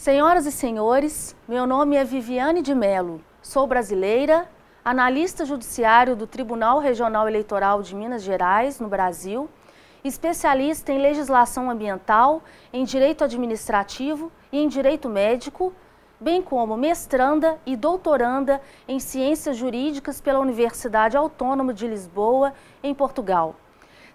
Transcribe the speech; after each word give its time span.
Senhoras 0.00 0.46
e 0.46 0.50
senhores, 0.50 1.36
meu 1.46 1.66
nome 1.66 1.94
é 1.94 2.02
Viviane 2.02 2.62
de 2.62 2.74
Melo, 2.74 3.20
sou 3.42 3.66
brasileira, 3.66 4.48
analista 4.82 5.44
judiciário 5.44 6.16
do 6.16 6.26
Tribunal 6.26 6.78
Regional 6.78 7.28
Eleitoral 7.28 7.82
de 7.82 7.94
Minas 7.94 8.22
Gerais, 8.22 8.80
no 8.80 8.88
Brasil, 8.88 9.46
especialista 10.02 10.90
em 10.90 11.02
legislação 11.02 11.70
ambiental, 11.70 12.42
em 12.72 12.82
direito 12.82 13.24
administrativo 13.24 14.32
e 14.50 14.58
em 14.58 14.68
direito 14.68 15.06
médico, 15.06 15.70
bem 16.18 16.40
como 16.40 16.78
mestranda 16.78 17.58
e 17.66 17.76
doutoranda 17.76 18.58
em 18.88 18.98
ciências 18.98 19.58
jurídicas 19.58 20.18
pela 20.18 20.40
Universidade 20.40 21.14
Autônoma 21.14 21.74
de 21.74 21.86
Lisboa, 21.86 22.54
em 22.82 22.94
Portugal. 22.94 23.54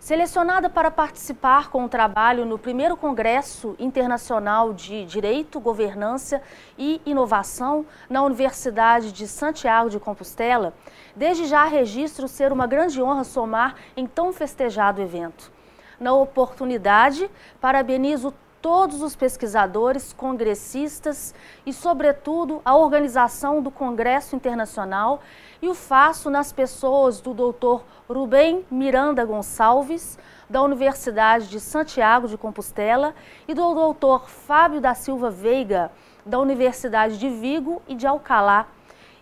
Selecionada 0.05 0.69
para 0.69 0.91
participar 0.91 1.71
com 1.71 1.83
o 1.83 1.89
trabalho 1.89 2.45
no 2.45 2.59
primeiro 2.59 2.95
Congresso 2.95 3.75
Internacional 3.79 4.71
de 4.71 5.03
Direito, 5.03 5.59
Governança 5.59 6.43
e 6.77 7.01
Inovação 7.07 7.83
na 8.07 8.21
Universidade 8.21 9.11
de 9.11 9.27
Santiago 9.27 9.89
de 9.89 9.99
Compostela, 9.99 10.75
desde 11.15 11.45
já 11.45 11.65
registro 11.65 12.27
ser 12.27 12.51
uma 12.51 12.67
grande 12.67 13.01
honra 13.01 13.23
somar 13.23 13.77
em 13.97 14.05
tão 14.05 14.31
festejado 14.31 15.01
evento. 15.01 15.51
Na 15.99 16.13
oportunidade, 16.13 17.27
parabenizo 17.59 18.31
todos 18.65 19.03
os 19.03 19.15
pesquisadores, 19.15 20.11
congressistas 20.11 21.35
e, 21.67 21.71
sobretudo, 21.71 22.63
a 22.65 22.75
organização 22.75 23.61
do 23.61 23.69
Congresso 23.69 24.35
Internacional 24.35 25.21
e 25.61 25.67
o 25.67 25.75
faço 25.75 26.31
nas 26.31 26.51
pessoas 26.51 27.21
do 27.21 27.31
Dr. 27.31 27.83
Rubem 28.09 28.65
Miranda 28.71 29.23
Gonçalves, 29.23 30.17
da 30.49 30.63
Universidade 30.63 31.47
de 31.47 31.59
Santiago 31.59 32.27
de 32.27 32.39
Compostela, 32.39 33.13
e 33.47 33.53
do 33.53 33.93
Dr. 33.93 34.25
Fábio 34.25 34.81
da 34.81 34.95
Silva 34.95 35.29
Veiga, 35.29 35.91
da 36.25 36.39
Universidade 36.39 37.19
de 37.19 37.29
Vigo 37.29 37.83
e 37.87 37.93
de 37.93 38.07
Alcalá, 38.07 38.65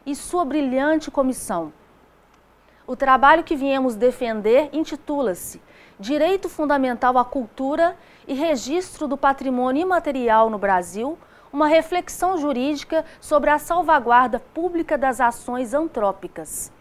e 0.06 0.16
sua 0.16 0.46
brilhante 0.46 1.12
comissão. 1.12 1.74
O 2.86 2.98
trabalho 2.98 3.46
que 3.46 3.56
viemos 3.56 3.96
defender 3.96 4.70
intitula-se 4.74 5.62
Direito 5.98 6.50
Fundamental 6.50 7.18
à 7.18 7.24
Cultura 7.24 7.96
e 8.28 8.34
Registro 8.34 9.08
do 9.08 9.16
Patrimônio 9.16 9.84
Imaterial 9.84 10.50
no 10.50 10.58
Brasil, 10.58 11.18
uma 11.52 11.68
reflexão 11.68 12.38
jurídica 12.38 13.06
sobre 13.22 13.50
a 13.50 13.58
salvaguarda 13.58 14.38
pública 14.38 14.98
das 14.98 15.22
ações 15.22 15.74
antrópicas. 15.74 16.74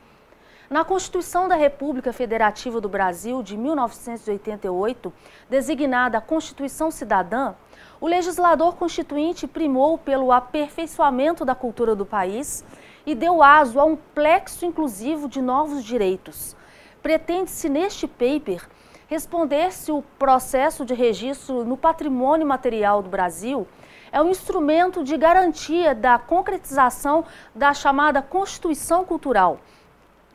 Na 0.69 0.85
Constituição 0.85 1.47
da 1.47 1.55
República 1.55 2.13
Federativa 2.13 2.81
do 2.81 2.89
Brasil 2.89 3.41
de 3.41 3.57
1988, 3.57 5.13
designada 5.49 6.21
Constituição 6.21 6.91
Cidadã, 6.91 7.55
o 8.01 8.09
legislador 8.09 8.75
constituinte 8.75 9.47
primou 9.47 9.99
pelo 9.99 10.33
aperfeiçoamento 10.33 11.45
da 11.45 11.55
cultura 11.55 11.95
do 11.95 12.05
país 12.05 12.65
e 13.07 13.15
deu 13.15 13.43
aso 13.43 13.81
a 13.81 13.85
um 13.85 13.97
plexo 13.97 14.65
inclusivo 14.65 15.29
de 15.29 15.41
novos 15.41 15.85
direitos. 15.85 16.57
Pretende-se 17.03 17.69
neste 17.69 18.07
paper 18.07 18.69
responder 19.09 19.73
se 19.73 19.93
o 19.93 20.03
processo 20.19 20.85
de 20.85 20.95
registro 20.95 21.65
no 21.65 21.77
patrimônio 21.77 22.47
material 22.47 23.03
do 23.03 23.11
Brasil 23.11 23.67
é 24.11 24.21
um 24.21 24.29
instrumento 24.29 25.03
de 25.03 25.17
garantia 25.17 25.95
da 25.95 26.19
concretização 26.19 27.25
da 27.55 27.75
chamada 27.75 28.23
Constituição 28.23 29.05
Cultural 29.05 29.59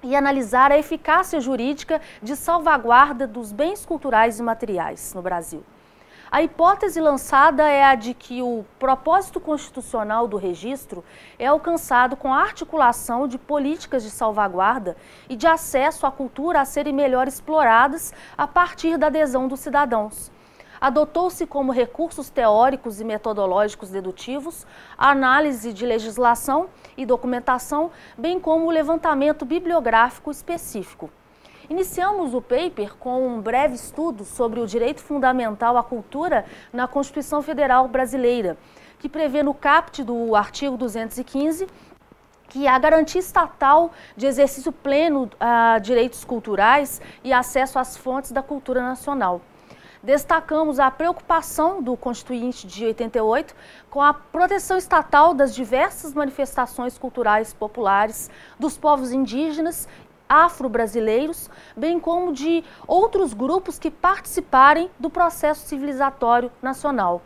e 0.03 0.15
analisar 0.15 0.71
a 0.71 0.77
eficácia 0.77 1.39
jurídica 1.39 2.01
de 2.21 2.35
salvaguarda 2.35 3.25
dos 3.25 3.51
bens 3.51 3.85
culturais 3.85 4.39
e 4.39 4.43
materiais 4.43 5.13
no 5.13 5.21
Brasil. 5.21 5.63
A 6.29 6.41
hipótese 6.41 6.99
lançada 6.99 7.69
é 7.69 7.85
a 7.85 7.95
de 7.95 8.13
que 8.13 8.41
o 8.41 8.65
propósito 8.77 9.39
constitucional 9.39 10.27
do 10.27 10.35
registro 10.35 11.01
é 11.39 11.47
alcançado 11.47 12.17
com 12.17 12.33
a 12.33 12.41
articulação 12.41 13.29
de 13.29 13.37
políticas 13.37 14.03
de 14.03 14.09
salvaguarda 14.09 14.97
e 15.29 15.37
de 15.37 15.47
acesso 15.47 16.05
à 16.05 16.11
cultura 16.11 16.59
a 16.59 16.65
serem 16.65 16.91
melhor 16.91 17.29
exploradas 17.29 18.13
a 18.37 18.45
partir 18.45 18.97
da 18.97 19.07
adesão 19.07 19.47
dos 19.47 19.61
cidadãos. 19.61 20.29
Adotou-se 20.81 21.47
como 21.47 21.71
recursos 21.71 22.29
teóricos 22.29 22.99
e 22.99 23.05
metodológicos 23.05 23.89
dedutivos 23.89 24.67
a 24.97 25.11
análise 25.11 25.71
de 25.71 25.85
legislação 25.85 26.67
e 26.97 27.05
documentação, 27.05 27.89
bem 28.17 28.37
como 28.37 28.65
o 28.65 28.71
levantamento 28.71 29.45
bibliográfico 29.45 30.29
específico. 30.29 31.09
Iniciamos 31.69 32.33
o 32.33 32.41
paper 32.41 32.95
com 32.95 33.27
um 33.27 33.41
breve 33.41 33.75
estudo 33.75 34.23
sobre 34.23 34.61
o 34.61 34.65
direito 34.65 35.01
fundamental 35.01 35.75
à 35.75 35.83
cultura 35.83 36.45
na 36.71 36.87
Constituição 36.87 37.41
Federal 37.41 37.89
Brasileira, 37.89 38.57
que 38.97 39.09
prevê 39.09 39.43
no 39.43 39.53
caput 39.53 40.01
do 40.01 40.33
artigo 40.33 40.77
215 40.77 41.67
que 42.47 42.65
a 42.65 42.79
garantia 42.79 43.19
estatal 43.19 43.91
de 44.15 44.25
exercício 44.25 44.71
pleno 44.71 45.29
a 45.37 45.77
direitos 45.79 46.23
culturais 46.23 47.01
e 47.21 47.33
acesso 47.33 47.77
às 47.77 47.97
fontes 47.97 48.31
da 48.31 48.41
cultura 48.41 48.79
nacional. 48.79 49.41
Destacamos 50.01 50.79
a 50.79 50.89
preocupação 50.89 51.81
do 51.81 51.97
Constituinte 51.97 52.65
de 52.65 52.85
88 52.85 53.53
com 53.89 54.01
a 54.01 54.13
proteção 54.13 54.77
estatal 54.77 55.33
das 55.33 55.53
diversas 55.53 56.13
manifestações 56.13 56.97
culturais 56.97 57.53
populares 57.53 58.29
dos 58.57 58.77
povos 58.77 59.11
indígenas 59.11 59.85
afro-brasileiros, 60.27 61.49
bem 61.75 61.99
como 61.99 62.33
de 62.33 62.63
outros 62.87 63.33
grupos 63.33 63.79
que 63.79 63.91
participarem 63.91 64.89
do 64.99 65.09
processo 65.09 65.67
civilizatório 65.67 66.51
nacional. 66.61 67.21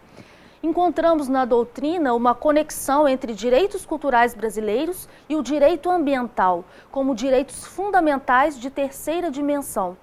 Encontramos 0.63 1.27
na 1.27 1.43
doutrina 1.43 2.13
uma 2.13 2.35
conexão 2.35 3.07
entre 3.07 3.33
direitos 3.33 3.83
culturais 3.83 4.35
brasileiros 4.35 5.09
e 5.27 5.35
o 5.35 5.41
direito 5.41 5.89
ambiental, 5.89 6.63
como 6.91 7.15
direitos 7.15 7.65
fundamentais 7.65 8.59
de 8.59 8.69
terceira 8.69 9.31
dimensão. 9.31 9.97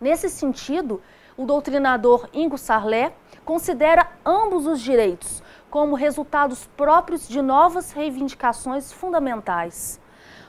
Nesse 0.00 0.30
sentido, 0.30 1.02
o 1.36 1.44
doutrinador 1.44 2.26
Ingo 2.32 2.56
Sarlé 2.56 3.12
considera 3.44 4.08
ambos 4.24 4.66
os 4.66 4.80
direitos 4.80 5.42
como 5.70 5.94
resultados 5.94 6.66
próprios 6.76 7.28
de 7.28 7.42
novas 7.42 7.92
reivindicações 7.92 8.90
fundamentais. 8.90 9.99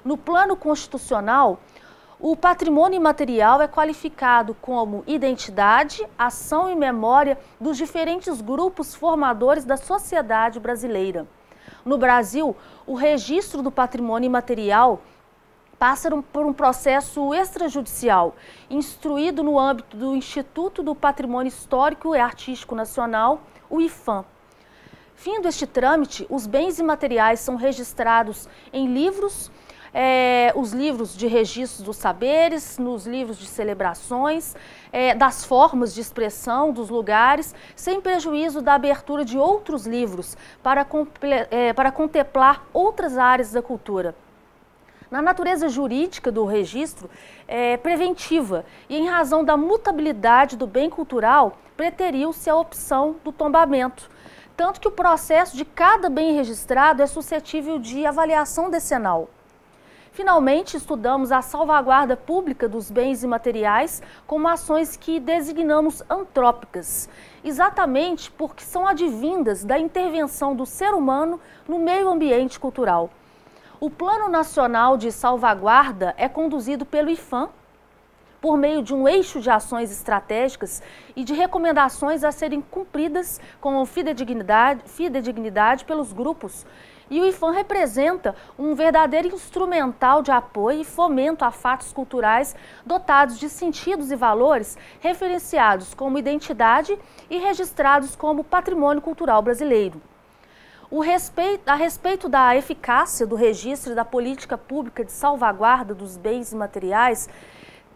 No 0.04 0.18
plano 0.18 0.56
constitucional, 0.56 1.60
o 2.20 2.36
patrimônio 2.36 2.98
imaterial 2.98 3.62
é 3.62 3.68
qualificado 3.68 4.56
como 4.62 5.04
identidade, 5.06 6.08
ação 6.18 6.72
e 6.72 6.76
memória 6.76 7.38
dos 7.60 7.78
diferentes 7.78 8.42
grupos 8.42 8.96
formadores 8.96 9.64
da 9.64 9.78
sociedade 9.78 10.60
brasileira. 10.60 11.28
No 11.86 11.98
Brasil, 11.98 12.56
o 12.86 12.96
registro 12.96 13.62
do 13.62 13.72
patrimônio 13.72 14.28
imaterial 14.28 15.02
passa 15.78 16.12
por 16.32 16.46
um 16.46 16.54
processo 16.54 17.34
extrajudicial, 17.34 18.36
instruído 18.70 19.42
no 19.42 19.58
âmbito 19.58 19.98
do 19.98 20.16
Instituto 20.16 20.84
do 20.84 20.94
Patrimônio 20.94 21.50
Histórico 21.50 22.16
e 22.16 22.20
Artístico 22.20 22.76
Nacional, 22.76 23.42
o 23.68 23.82
IFAM. 23.82 24.24
Findo 25.16 25.48
este 25.48 25.66
trâmite, 25.66 26.26
os 26.30 26.46
bens 26.46 26.78
imateriais 26.80 27.40
são 27.40 27.56
registrados 27.56 28.48
em 28.72 28.92
livros 28.94 29.52
é, 29.94 30.54
os 30.56 30.72
livros 30.72 31.16
de 31.16 31.28
registros 31.28 31.82
dos 31.82 31.98
saberes, 31.98 32.78
nos 32.78 33.06
livros 33.06 33.38
de 33.38 33.46
celebrações, 33.46 34.56
é, 34.92 35.14
das 35.14 35.44
formas 35.44 35.94
de 35.94 36.02
expressão, 36.02 36.72
dos 36.72 36.90
lugares, 36.90 37.54
sem 37.76 38.00
prejuízo 38.00 38.62
da 38.62 38.74
abertura 38.74 39.26
de 39.26 39.38
outros 39.38 39.86
livros 39.86 40.38
para, 40.64 40.86
é, 41.50 41.74
para 41.74 41.92
contemplar 41.92 42.66
outras 42.74 43.18
áreas 43.18 43.52
da 43.52 43.62
cultura. 43.62 44.16
Na 45.10 45.22
natureza 45.22 45.68
jurídica 45.68 46.32
do 46.32 46.46
registro, 46.46 47.10
é 47.46 47.76
preventiva 47.76 48.64
e, 48.88 48.98
em 48.98 49.10
razão 49.10 49.44
da 49.44 49.58
mutabilidade 49.58 50.56
do 50.56 50.66
bem 50.66 50.90
cultural, 50.90 51.58
preteriu-se 51.76 52.50
a 52.50 52.56
opção 52.56 53.18
do 53.22 53.30
tombamento, 53.30 54.10
tanto 54.56 54.80
que 54.80 54.88
o 54.88 54.92
processo 54.92 55.58
de 55.58 55.66
cada 55.66 56.10
bem 56.10 56.34
registrado 56.34 57.02
é 57.02 57.08
suscetível 57.08 57.78
de 57.78 58.06
avaliação 58.06 58.70
decenal. 58.70 59.28
Finalmente, 60.14 60.76
estudamos 60.76 61.32
a 61.32 61.42
salvaguarda 61.42 62.18
pública 62.18 62.68
dos 62.68 62.92
bens 62.92 63.24
imateriais 63.24 64.04
como 64.28 64.46
ações 64.46 64.98
que 64.98 65.22
designamos 65.22 66.04
antrópicas, 66.10 67.08
exatamente 67.46 68.30
porque 68.30 68.62
são 68.62 68.86
advindas 68.86 69.64
da 69.64 69.80
intervenção 69.80 70.54
do 70.54 70.66
ser 70.66 70.94
humano 70.94 71.40
no 71.66 71.80
meio 71.80 72.10
ambiente 72.10 72.60
cultural. 72.60 73.10
O 73.80 73.90
Plano 73.90 74.28
Nacional 74.28 74.98
de 74.98 75.14
Salvaguarda 75.14 76.14
é 76.18 76.28
conduzido 76.28 76.86
pelo 76.86 77.10
IFAM, 77.10 77.48
por 78.42 78.58
meio 78.58 78.84
de 78.84 78.94
um 78.94 79.08
eixo 79.08 79.40
de 79.40 79.50
ações 79.50 79.92
estratégicas 79.92 80.84
e 81.16 81.24
de 81.24 81.34
recomendações 81.34 82.26
a 82.26 82.34
serem 82.34 82.60
cumpridas 82.60 83.40
com 83.62 83.86
fidedignidade, 83.86 84.82
fidedignidade 84.88 85.86
pelos 85.86 86.12
grupos 86.12 86.66
e 87.12 87.20
o 87.20 87.26
IFAM 87.26 87.52
representa 87.52 88.34
um 88.58 88.74
verdadeiro 88.74 89.28
instrumental 89.28 90.22
de 90.22 90.32
apoio 90.32 90.80
e 90.80 90.86
fomento 90.86 91.44
a 91.44 91.52
fatos 91.52 91.92
culturais 91.92 92.56
dotados 92.86 93.38
de 93.38 93.50
sentidos 93.50 94.12
e 94.12 94.16
valores 94.16 94.78
referenciados 95.02 95.94
como 95.94 96.18
identidade 96.18 96.98
e 97.30 97.38
registrados 97.38 98.16
como 98.16 98.46
patrimônio 98.46 99.02
cultural 99.02 99.42
brasileiro. 99.42 100.02
Respeito, 101.04 101.68
a 101.70 101.76
respeito 101.76 102.30
da 102.30 102.56
eficácia 102.56 103.28
do 103.28 103.36
registro 103.36 103.94
da 103.94 104.06
política 104.06 104.58
pública 104.58 105.04
de 105.04 105.12
salvaguarda 105.12 105.94
dos 105.94 106.16
bens 106.16 106.54
materiais 106.54 107.30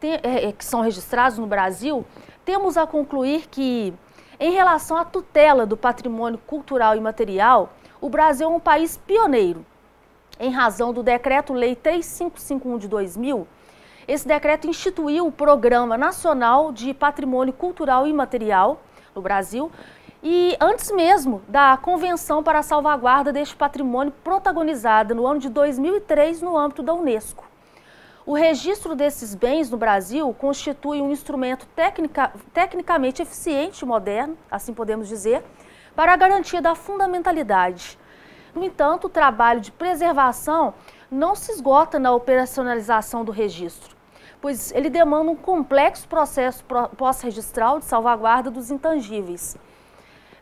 é, 0.01 0.47
é, 0.47 0.51
que 0.51 0.63
são 0.63 0.81
registrados 0.81 1.37
no 1.37 1.47
Brasil, 1.47 2.05
temos 2.43 2.77
a 2.77 2.85
concluir 2.85 3.47
que, 3.47 3.93
em 4.39 4.51
relação 4.51 4.97
à 4.97 5.05
tutela 5.05 5.65
do 5.65 5.75
patrimônio 5.75 6.37
cultural 6.45 6.95
e 6.95 7.01
material, 7.01 7.73
o 8.05 8.09
Brasil 8.09 8.45
é 8.45 8.51
um 8.51 8.59
país 8.59 8.97
pioneiro. 8.97 9.65
Em 10.39 10.51
razão 10.51 10.93
do 10.93 11.01
Decreto-Lei 11.01 11.75
3551 11.75 12.77
de 12.77 12.87
2000, 12.87 13.47
esse 14.07 14.27
decreto 14.27 14.67
instituiu 14.67 15.25
o 15.25 15.31
Programa 15.31 15.97
Nacional 15.97 16.71
de 16.71 16.93
Patrimônio 16.93 17.51
Cultural 17.51 18.05
e 18.05 18.13
Material 18.13 18.79
no 19.15 19.23
Brasil, 19.23 19.71
e 20.21 20.55
antes 20.61 20.91
mesmo 20.91 21.41
da 21.47 21.75
Convenção 21.77 22.43
para 22.43 22.59
a 22.59 22.61
Salvaguarda 22.61 23.33
deste 23.33 23.55
Patrimônio 23.55 24.13
protagonizada 24.23 25.15
no 25.15 25.25
ano 25.25 25.39
de 25.39 25.49
2003 25.49 26.43
no 26.43 26.55
âmbito 26.55 26.83
da 26.83 26.93
Unesco. 26.93 27.43
O 28.23 28.35
registro 28.35 28.95
desses 28.95 29.33
bens 29.33 29.71
no 29.71 29.77
Brasil 29.77 30.31
constitui 30.37 31.01
um 31.01 31.11
instrumento 31.11 31.65
tecnica, 31.75 32.31
tecnicamente 32.53 33.23
eficiente 33.23 33.81
e 33.81 33.87
moderno, 33.87 34.37
assim 34.51 34.75
podemos 34.75 35.07
dizer, 35.07 35.43
para 35.95 36.13
a 36.13 36.17
garantia 36.17 36.61
da 36.61 36.75
fundamentalidade. 36.75 37.97
No 38.53 38.63
entanto, 38.63 39.05
o 39.05 39.09
trabalho 39.09 39.61
de 39.61 39.71
preservação 39.71 40.73
não 41.09 41.35
se 41.35 41.51
esgota 41.51 41.99
na 41.99 42.13
operacionalização 42.13 43.23
do 43.23 43.31
registro, 43.31 43.95
pois 44.41 44.71
ele 44.71 44.89
demanda 44.89 45.31
um 45.31 45.35
complexo 45.35 46.07
processo 46.07 46.63
pós-registral 46.97 47.79
de 47.79 47.85
salvaguarda 47.85 48.51
dos 48.51 48.71
intangíveis. 48.71 49.57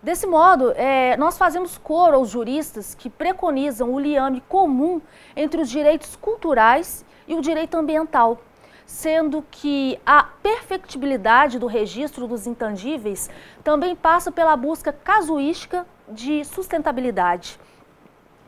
Desse 0.02 0.28
modo, 0.28 0.74
é, 0.76 1.16
nós 1.16 1.38
fazemos 1.38 1.78
coro 1.78 2.18
aos 2.18 2.30
juristas 2.30 2.94
que 2.94 3.10
preconizam 3.10 3.94
o 3.94 4.00
liame 4.00 4.42
comum 4.50 5.02
entre 5.36 5.62
os 5.62 5.70
direitos 5.70 6.16
culturais 6.16 7.06
e 7.26 7.36
o 7.36 7.42
direito 7.42 7.78
ambiental, 7.78 8.42
sendo 8.86 9.44
que 9.50 10.00
a 10.06 10.24
perfectibilidade 10.24 11.58
do 11.60 11.68
registro 11.68 12.28
dos 12.28 12.48
intangíveis 12.48 13.30
também 13.64 13.96
passa 13.96 14.32
pela 14.32 14.56
busca 14.56 14.92
casuística 14.92 15.86
de 16.08 16.44
sustentabilidade. 16.46 17.60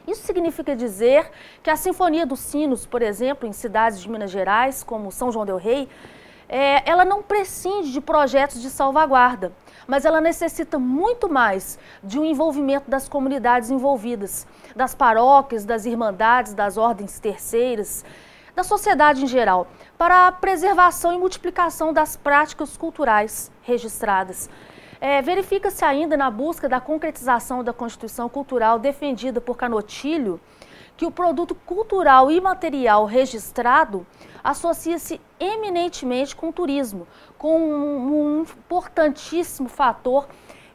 Isso 0.08 0.22
significa 0.24 0.76
dizer 0.76 1.32
que 1.64 1.70
a 1.70 1.76
Sinfonia 1.76 2.26
dos 2.26 2.40
Sinos, 2.40 2.86
por 2.86 3.02
exemplo, 3.02 3.48
em 3.48 3.54
cidades 3.54 4.00
de 4.00 4.10
Minas 4.10 4.30
Gerais, 4.30 4.84
como 4.84 5.12
São 5.12 5.32
João 5.32 5.46
del 5.46 5.58
Rei, 5.58 5.90
é, 6.48 6.88
ela 6.88 7.04
não 7.04 7.24
prescinde 7.24 7.92
de 7.92 8.00
projetos 8.00 8.62
de 8.62 8.70
salvaguarda, 8.70 9.52
mas 9.88 10.06
ela 10.06 10.22
necessita 10.22 10.78
muito 10.78 11.28
mais 11.28 11.80
de 12.04 12.20
um 12.20 12.26
envolvimento 12.26 12.90
das 12.90 13.10
comunidades 13.10 13.72
envolvidas, 13.72 14.46
das 14.76 14.94
paróquias, 14.94 15.66
das 15.66 15.86
irmandades, 15.86 16.54
das 16.54 16.78
ordens 16.78 17.20
terceiras, 17.20 18.06
da 18.56 18.64
sociedade 18.64 19.24
em 19.24 19.28
geral, 19.28 19.68
para 19.98 20.28
a 20.28 20.32
preservação 20.32 21.14
e 21.14 21.18
multiplicação 21.18 21.92
das 21.92 22.16
práticas 22.16 22.78
culturais 22.78 23.52
registradas. 23.62 24.50
É, 25.02 25.22
Verifica-se 25.22 25.84
ainda 25.84 26.16
na 26.16 26.32
busca 26.32 26.70
da 26.70 26.80
concretização 26.80 27.64
da 27.64 27.74
Constituição 27.74 28.30
Cultural 28.30 28.80
defendida 28.80 29.42
por 29.42 29.58
Canotilho 29.58 30.40
que 30.98 31.06
o 31.06 31.12
produto 31.12 31.54
cultural 31.54 32.32
e 32.32 32.40
material 32.40 33.06
registrado 33.06 34.08
associa-se 34.42 35.20
eminentemente 35.40 36.36
com 36.36 36.50
o 36.50 36.54
turismo, 36.54 37.06
com 37.38 37.60
um, 37.60 38.38
um 38.38 38.42
importantíssimo 38.42 39.68
fator 39.68 40.28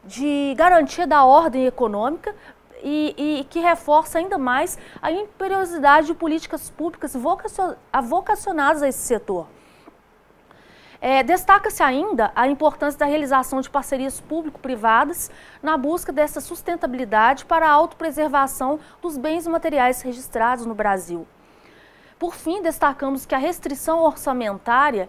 de 0.04 0.54
garantia 0.56 1.06
da 1.06 1.24
ordem 1.24 1.66
econômica, 1.66 2.34
e, 2.82 3.40
e, 3.40 3.44
que 3.44 3.60
reforça 3.60 4.18
ainda 4.18 4.38
mais 4.38 4.78
a 5.00 5.10
imperiosidade 5.10 6.08
de 6.08 6.14
políticas 6.14 6.70
públicas 6.70 7.16
vocacionadas 8.02 8.82
a 8.82 8.88
esse 8.88 9.00
setor. 9.00 9.46
É, 11.00 11.22
Destaca-se 11.22 11.82
ainda 11.82 12.30
a 12.36 12.46
importância 12.46 12.98
da 12.98 13.06
realização 13.06 13.60
de 13.62 13.70
parcerias 13.70 14.20
público-privadas 14.20 15.30
na 15.62 15.76
busca 15.76 16.12
dessa 16.12 16.42
sustentabilidade 16.42 17.46
para 17.46 17.66
a 17.66 17.72
autopreservação 17.72 18.78
dos 19.00 19.16
bens 19.16 19.46
materiais 19.46 20.02
registrados 20.02 20.66
no 20.66 20.74
Brasil. 20.74 21.26
Por 22.18 22.34
fim, 22.34 22.60
destacamos 22.60 23.24
que 23.24 23.34
a 23.34 23.38
restrição 23.38 24.00
orçamentária 24.00 25.08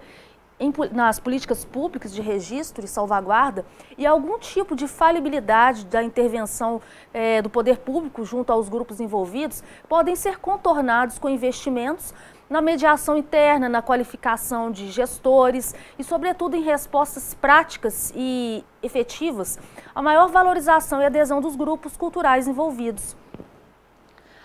em, 0.61 0.71
nas 0.91 1.19
políticas 1.19 1.65
públicas 1.65 2.13
de 2.13 2.21
registro 2.21 2.85
e 2.85 2.87
salvaguarda 2.87 3.65
e 3.97 4.05
algum 4.05 4.37
tipo 4.37 4.75
de 4.75 4.87
falibilidade 4.87 5.85
da 5.85 6.03
intervenção 6.03 6.79
é, 7.11 7.41
do 7.41 7.49
poder 7.49 7.79
público 7.79 8.23
junto 8.23 8.53
aos 8.53 8.69
grupos 8.69 8.99
envolvidos 8.99 9.63
podem 9.89 10.15
ser 10.15 10.37
contornados 10.37 11.17
com 11.17 11.27
investimentos 11.27 12.13
na 12.47 12.61
mediação 12.61 13.17
interna, 13.17 13.67
na 13.67 13.81
qualificação 13.81 14.69
de 14.69 14.91
gestores 14.91 15.73
e, 15.97 16.03
sobretudo, 16.03 16.55
em 16.55 16.61
respostas 16.61 17.33
práticas 17.33 18.13
e 18.15 18.63
efetivas 18.83 19.57
à 19.95 20.01
maior 20.01 20.27
valorização 20.27 21.01
e 21.01 21.05
adesão 21.05 21.41
dos 21.41 21.55
grupos 21.55 21.97
culturais 21.97 22.47
envolvidos. 22.47 23.15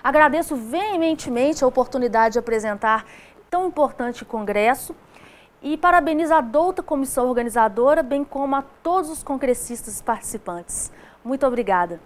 Agradeço 0.03 0.55
veementemente 0.55 1.65
a 1.65 1.67
oportunidade 1.67 2.35
de 2.35 2.39
apresentar 2.39 3.05
tão 3.51 3.67
importante 3.67 4.25
congresso 4.25 4.95
e 5.67 5.77
parabenizo 5.77 6.33
a 6.33 6.41
douta 6.41 6.81
comissão 6.81 7.29
organizadora, 7.29 8.01
bem 8.01 8.23
como 8.23 8.55
a 8.55 8.63
todos 8.63 9.11
os 9.11 9.25
congressistas 9.25 10.01
participantes. 10.01 10.93
Muito 11.25 11.45
obrigada. 11.45 11.99